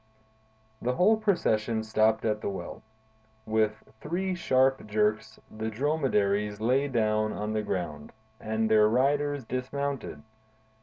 [0.81, 2.81] The whole procession stopped at the well.
[3.45, 10.23] With three sharp jerks, the dromedaries lay down on the ground, and their riders dismounted.